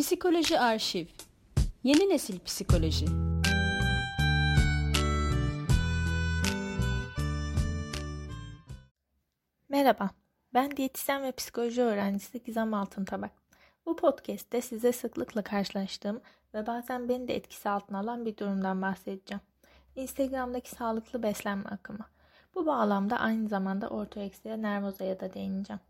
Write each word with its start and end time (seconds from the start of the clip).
Psikoloji 0.00 0.60
Arşiv 0.60 1.06
Yeni 1.82 2.08
Nesil 2.08 2.38
Psikoloji 2.38 3.06
Merhaba, 9.68 10.10
ben 10.54 10.76
diyetisyen 10.76 11.22
ve 11.22 11.32
psikoloji 11.32 11.82
öğrencisi 11.82 12.42
Gizem 12.42 12.74
Altıntabak. 12.74 13.30
Bu 13.86 13.96
podcast'te 13.96 14.60
size 14.60 14.92
sıklıkla 14.92 15.42
karşılaştığım 15.42 16.20
ve 16.54 16.66
bazen 16.66 17.08
beni 17.08 17.28
de 17.28 17.36
etkisi 17.36 17.68
altına 17.68 17.98
alan 17.98 18.26
bir 18.26 18.36
durumdan 18.36 18.82
bahsedeceğim. 18.82 19.42
Instagram'daki 19.96 20.70
sağlıklı 20.70 21.22
beslenme 21.22 21.68
akımı. 21.70 22.06
Bu 22.54 22.66
bağlamda 22.66 23.20
aynı 23.20 23.48
zamanda 23.48 23.88
ortoreksiye 23.88 24.62
nervozaya 24.62 25.20
da 25.20 25.34
değineceğim. 25.34 25.80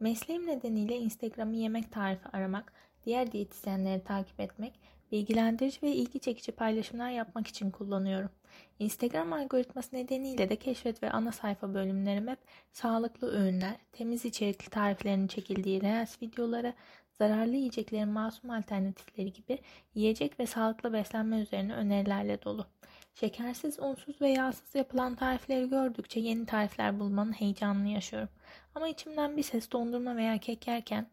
Mesleğim 0.00 0.46
nedeniyle 0.46 0.96
Instagram'ı 0.96 1.56
yemek 1.56 1.92
tarifi 1.92 2.28
aramak 2.32 2.72
diğer 3.06 3.32
diyetisyenleri 3.32 4.04
takip 4.04 4.40
etmek, 4.40 4.80
bilgilendirici 5.12 5.82
ve 5.82 5.92
ilgi 5.92 6.20
çekici 6.20 6.52
paylaşımlar 6.52 7.10
yapmak 7.10 7.46
için 7.46 7.70
kullanıyorum. 7.70 8.30
Instagram 8.78 9.32
algoritması 9.32 9.96
nedeniyle 9.96 10.48
de 10.48 10.56
keşfet 10.56 11.02
ve 11.02 11.10
ana 11.10 11.32
sayfa 11.32 11.74
bölümlerim 11.74 12.28
hep 12.28 12.38
sağlıklı 12.72 13.32
öğünler, 13.32 13.76
temiz 13.92 14.24
içerikli 14.24 14.70
tariflerin 14.70 15.26
çekildiği 15.26 15.82
Reels 15.82 16.22
videoları, 16.22 16.74
zararlı 17.18 17.56
yiyeceklerin 17.56 18.08
masum 18.08 18.50
alternatifleri 18.50 19.32
gibi 19.32 19.58
yiyecek 19.94 20.40
ve 20.40 20.46
sağlıklı 20.46 20.92
beslenme 20.92 21.40
üzerine 21.40 21.74
önerilerle 21.74 22.42
dolu. 22.42 22.66
Şekersiz, 23.14 23.78
unsuz 23.80 24.20
ve 24.20 24.28
yağsız 24.28 24.74
yapılan 24.74 25.14
tarifleri 25.14 25.68
gördükçe 25.68 26.20
yeni 26.20 26.46
tarifler 26.46 27.00
bulmanın 27.00 27.32
heyecanını 27.32 27.88
yaşıyorum. 27.88 28.28
Ama 28.74 28.88
içimden 28.88 29.36
bir 29.36 29.42
ses 29.42 29.72
dondurma 29.72 30.16
veya 30.16 30.38
kek 30.38 30.68
yerken 30.68 31.06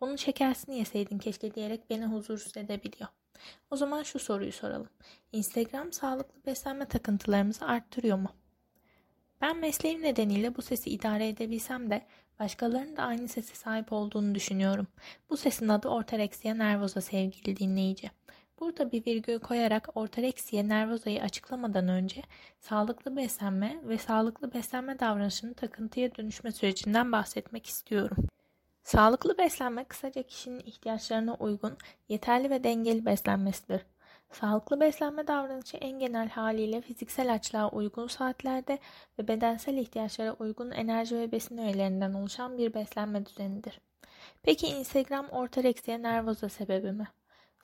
onun 0.00 0.16
şekersini 0.16 0.78
yeseydin 0.78 1.18
keşke 1.18 1.54
diyerek 1.54 1.90
beni 1.90 2.06
huzursuz 2.06 2.56
edebiliyor. 2.56 3.08
O 3.70 3.76
zaman 3.76 4.02
şu 4.02 4.18
soruyu 4.18 4.52
soralım. 4.52 4.88
Instagram 5.32 5.92
sağlıklı 5.92 6.46
beslenme 6.46 6.84
takıntılarımızı 6.84 7.66
arttırıyor 7.66 8.18
mu? 8.18 8.28
Ben 9.40 9.56
mesleğim 9.56 10.02
nedeniyle 10.02 10.56
bu 10.56 10.62
sesi 10.62 10.90
idare 10.90 11.28
edebilsem 11.28 11.90
de 11.90 12.06
başkalarının 12.38 12.96
da 12.96 13.02
aynı 13.02 13.28
sese 13.28 13.54
sahip 13.54 13.92
olduğunu 13.92 14.34
düşünüyorum. 14.34 14.86
Bu 15.30 15.36
sesin 15.36 15.68
adı 15.68 15.88
ortoreksiya 15.88 16.54
nervoza 16.54 17.00
sevgili 17.00 17.56
dinleyici. 17.56 18.10
Burada 18.60 18.92
bir 18.92 19.06
virgül 19.06 19.38
koyarak 19.38 19.88
ortoreksiya 19.94 20.62
nervozayı 20.62 21.22
açıklamadan 21.22 21.88
önce 21.88 22.22
sağlıklı 22.60 23.16
beslenme 23.16 23.80
ve 23.84 23.98
sağlıklı 23.98 24.52
beslenme 24.52 24.98
davranışının 24.98 25.52
takıntıya 25.52 26.14
dönüşme 26.14 26.52
sürecinden 26.52 27.12
bahsetmek 27.12 27.66
istiyorum. 27.66 28.28
Sağlıklı 28.84 29.38
beslenme 29.38 29.84
kısaca 29.84 30.22
kişinin 30.22 30.60
ihtiyaçlarına 30.60 31.34
uygun, 31.34 31.76
yeterli 32.08 32.50
ve 32.50 32.64
dengeli 32.64 33.06
beslenmesidir. 33.06 33.86
Sağlıklı 34.30 34.80
beslenme 34.80 35.26
davranışı 35.26 35.76
en 35.76 35.98
genel 35.98 36.28
haliyle 36.28 36.80
fiziksel 36.80 37.34
açlığa 37.34 37.70
uygun 37.70 38.06
saatlerde 38.06 38.78
ve 39.18 39.28
bedensel 39.28 39.76
ihtiyaçlara 39.76 40.32
uygun 40.32 40.70
enerji 40.70 41.16
ve 41.16 41.32
besin 41.32 41.58
öğelerinden 41.58 42.14
oluşan 42.14 42.58
bir 42.58 42.74
beslenme 42.74 43.26
düzenidir. 43.26 43.80
Peki 44.42 44.66
Instagram 44.66 45.28
ortoreksiye 45.28 46.02
nervoza 46.02 46.48
sebebi 46.48 46.92
mi? 46.92 47.08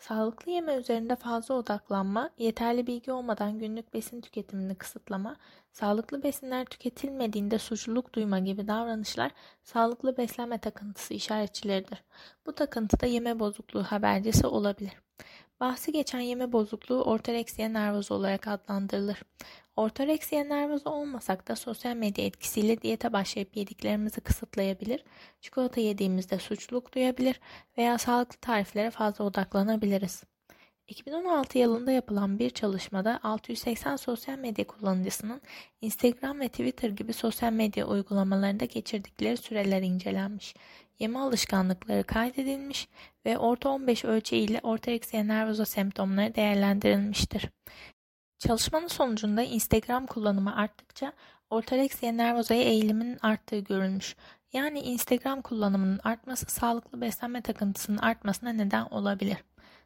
Sağlıklı 0.00 0.52
yeme 0.52 0.74
üzerinde 0.74 1.16
fazla 1.16 1.54
odaklanma, 1.54 2.30
yeterli 2.38 2.86
bilgi 2.86 3.12
olmadan 3.12 3.58
günlük 3.58 3.94
besin 3.94 4.20
tüketimini 4.20 4.74
kısıtlama, 4.74 5.36
sağlıklı 5.72 6.22
besinler 6.22 6.64
tüketilmediğinde 6.64 7.58
suçluluk 7.58 8.14
duyma 8.14 8.38
gibi 8.38 8.68
davranışlar 8.68 9.30
sağlıklı 9.62 10.16
beslenme 10.16 10.58
takıntısı 10.58 11.14
işaretçileridir. 11.14 12.02
Bu 12.46 12.54
takıntı 12.54 13.00
da 13.00 13.06
yeme 13.06 13.38
bozukluğu 13.38 13.82
habercisi 13.82 14.46
olabilir. 14.46 14.92
Bahsi 15.60 15.92
geçen 15.92 16.20
yeme 16.20 16.52
bozukluğu 16.52 17.02
ortoreksiya 17.02 17.68
nervozu 17.68 18.14
olarak 18.14 18.48
adlandırılır. 18.48 19.22
Ortoreksiya 19.76 20.44
nervozu 20.44 20.90
olmasak 20.90 21.48
da 21.48 21.56
sosyal 21.56 21.96
medya 21.96 22.24
etkisiyle 22.24 22.82
diyete 22.82 23.12
başlayıp 23.12 23.56
yediklerimizi 23.56 24.20
kısıtlayabilir, 24.20 25.04
çikolata 25.40 25.80
yediğimizde 25.80 26.38
suçluluk 26.38 26.94
duyabilir 26.94 27.40
veya 27.78 27.98
sağlıklı 27.98 28.36
tariflere 28.40 28.90
fazla 28.90 29.24
odaklanabiliriz. 29.24 30.24
2016 30.90 31.58
yılında 31.58 31.92
yapılan 31.92 32.38
bir 32.38 32.50
çalışmada 32.50 33.20
680 33.22 33.96
sosyal 33.96 34.38
medya 34.38 34.66
kullanıcısının 34.66 35.40
Instagram 35.80 36.40
ve 36.40 36.48
Twitter 36.48 36.90
gibi 36.90 37.12
sosyal 37.12 37.52
medya 37.52 37.86
uygulamalarında 37.86 38.64
geçirdikleri 38.64 39.36
süreler 39.36 39.82
incelenmiş. 39.82 40.54
Yeme 40.98 41.18
alışkanlıkları 41.18 42.04
kaydedilmiş 42.04 42.88
ve 43.26 43.38
orta 43.38 43.68
15 43.68 44.04
ölçeği 44.04 44.48
ile 44.48 44.60
ortoreksiya 44.62 45.24
nervoza 45.24 45.64
semptomları 45.64 46.34
değerlendirilmiştir. 46.34 47.48
Çalışmanın 48.38 48.88
sonucunda 48.88 49.42
Instagram 49.42 50.06
kullanımı 50.06 50.56
arttıkça 50.56 51.12
ortoreksiya 51.50 52.12
nervozaya 52.12 52.62
eğilimin 52.62 53.18
arttığı 53.22 53.58
görülmüş. 53.58 54.16
Yani 54.52 54.80
Instagram 54.80 55.42
kullanımının 55.42 56.00
artması 56.04 56.46
sağlıklı 56.46 57.00
beslenme 57.00 57.40
takıntısının 57.42 57.98
artmasına 57.98 58.52
neden 58.52 58.84
olabilir. 58.84 59.36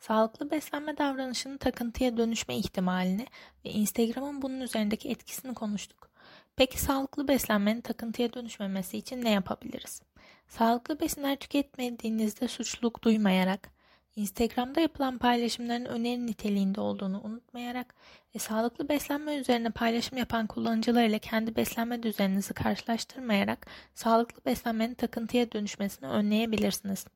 Sağlıklı 0.00 0.50
beslenme 0.50 0.98
davranışının 0.98 1.56
takıntıya 1.56 2.16
dönüşme 2.16 2.56
ihtimalini 2.56 3.26
ve 3.64 3.70
Instagram'ın 3.70 4.42
bunun 4.42 4.60
üzerindeki 4.60 5.08
etkisini 5.10 5.54
konuştuk. 5.54 6.10
Peki 6.56 6.80
sağlıklı 6.80 7.28
beslenmenin 7.28 7.80
takıntıya 7.80 8.32
dönüşmemesi 8.32 8.98
için 8.98 9.24
ne 9.24 9.30
yapabiliriz? 9.30 10.02
Sağlıklı 10.48 11.00
besinler 11.00 11.36
tüketmediğinizde 11.36 12.48
suçluluk 12.48 13.04
duymayarak, 13.04 13.70
Instagram'da 14.16 14.80
yapılan 14.80 15.18
paylaşımların 15.18 15.84
öneri 15.84 16.26
niteliğinde 16.26 16.80
olduğunu 16.80 17.20
unutmayarak 17.24 17.94
ve 18.34 18.38
sağlıklı 18.38 18.88
beslenme 18.88 19.34
üzerine 19.36 19.70
paylaşım 19.70 20.18
yapan 20.18 20.46
kullanıcılar 20.46 21.04
ile 21.04 21.18
kendi 21.18 21.56
beslenme 21.56 22.02
düzeninizi 22.02 22.54
karşılaştırmayarak 22.54 23.66
sağlıklı 23.94 24.44
beslenmenin 24.44 24.94
takıntıya 24.94 25.52
dönüşmesini 25.52 26.08
önleyebilirsiniz. 26.08 27.06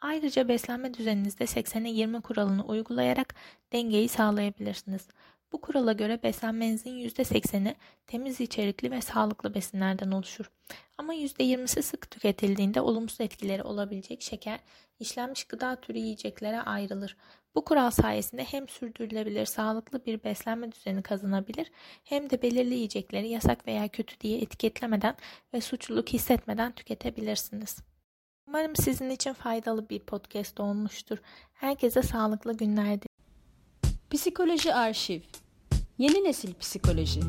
Ayrıca 0.00 0.48
beslenme 0.48 0.94
düzeninizde 0.94 1.44
80'e 1.44 1.90
20 1.90 2.20
kuralını 2.20 2.64
uygulayarak 2.64 3.34
dengeyi 3.72 4.08
sağlayabilirsiniz. 4.08 5.08
Bu 5.52 5.60
kurala 5.60 5.92
göre 5.92 6.22
beslenmenizin 6.22 6.98
%80'i 6.98 7.74
temiz 8.06 8.40
içerikli 8.40 8.90
ve 8.90 9.00
sağlıklı 9.00 9.54
besinlerden 9.54 10.10
oluşur. 10.10 10.50
Ama 10.98 11.14
%20'si 11.14 11.82
sık 11.82 12.10
tüketildiğinde 12.10 12.80
olumsuz 12.80 13.20
etkileri 13.20 13.62
olabilecek 13.62 14.22
şeker, 14.22 14.60
işlenmiş 14.98 15.44
gıda 15.44 15.76
türü 15.76 15.98
yiyeceklere 15.98 16.60
ayrılır. 16.60 17.16
Bu 17.54 17.64
kural 17.64 17.90
sayesinde 17.90 18.44
hem 18.44 18.68
sürdürülebilir 18.68 19.46
sağlıklı 19.46 20.04
bir 20.06 20.24
beslenme 20.24 20.72
düzeni 20.72 21.02
kazanabilir 21.02 21.70
hem 22.04 22.30
de 22.30 22.42
belirli 22.42 22.74
yiyecekleri 22.74 23.28
yasak 23.28 23.66
veya 23.66 23.88
kötü 23.88 24.20
diye 24.20 24.38
etiketlemeden 24.38 25.16
ve 25.54 25.60
suçluluk 25.60 26.08
hissetmeden 26.08 26.72
tüketebilirsiniz. 26.72 27.87
Umarım 28.48 28.76
sizin 28.76 29.10
için 29.10 29.32
faydalı 29.32 29.88
bir 29.88 29.98
podcast 29.98 30.60
olmuştur. 30.60 31.18
Herkese 31.54 32.02
sağlıklı 32.02 32.56
günler 32.56 32.98
Psikoloji 34.10 34.74
Arşiv. 34.74 35.20
Yeni 35.98 36.24
Nesil 36.24 36.54
Psikoloji 36.54 37.20